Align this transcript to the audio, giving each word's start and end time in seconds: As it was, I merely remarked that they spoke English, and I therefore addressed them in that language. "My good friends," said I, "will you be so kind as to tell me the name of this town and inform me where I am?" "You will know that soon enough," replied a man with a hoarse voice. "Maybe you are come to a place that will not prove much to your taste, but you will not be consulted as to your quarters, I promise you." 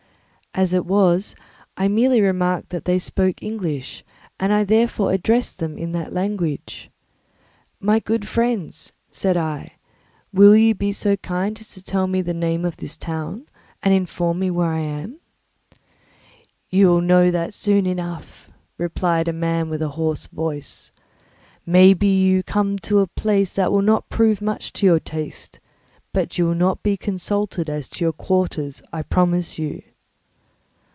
As 0.53 0.73
it 0.73 0.85
was, 0.85 1.33
I 1.77 1.87
merely 1.87 2.19
remarked 2.19 2.71
that 2.71 2.83
they 2.83 2.99
spoke 2.99 3.41
English, 3.41 4.03
and 4.37 4.51
I 4.51 4.65
therefore 4.65 5.13
addressed 5.13 5.59
them 5.59 5.77
in 5.77 5.93
that 5.93 6.11
language. 6.11 6.89
"My 7.79 7.99
good 8.01 8.27
friends," 8.27 8.91
said 9.09 9.37
I, 9.37 9.75
"will 10.33 10.53
you 10.53 10.75
be 10.75 10.91
so 10.91 11.15
kind 11.15 11.57
as 11.61 11.69
to 11.73 11.81
tell 11.81 12.05
me 12.05 12.21
the 12.21 12.33
name 12.33 12.65
of 12.65 12.75
this 12.75 12.97
town 12.97 13.45
and 13.81 13.93
inform 13.93 14.39
me 14.39 14.51
where 14.51 14.73
I 14.73 14.81
am?" 14.81 15.21
"You 16.69 16.87
will 16.87 17.01
know 17.01 17.31
that 17.31 17.53
soon 17.53 17.85
enough," 17.85 18.49
replied 18.77 19.29
a 19.29 19.33
man 19.33 19.69
with 19.69 19.81
a 19.81 19.87
hoarse 19.95 20.27
voice. 20.27 20.91
"Maybe 21.65 22.07
you 22.09 22.39
are 22.39 22.43
come 22.43 22.77
to 22.79 22.99
a 22.99 23.07
place 23.07 23.55
that 23.55 23.71
will 23.71 23.81
not 23.81 24.09
prove 24.09 24.41
much 24.41 24.73
to 24.73 24.85
your 24.85 24.99
taste, 24.99 25.61
but 26.11 26.37
you 26.37 26.45
will 26.47 26.55
not 26.55 26.83
be 26.83 26.97
consulted 26.97 27.69
as 27.69 27.87
to 27.87 28.03
your 28.03 28.11
quarters, 28.13 28.81
I 28.91 29.01
promise 29.01 29.57
you." 29.57 29.83